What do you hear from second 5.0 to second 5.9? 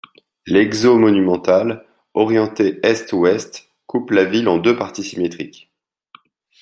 symétriques.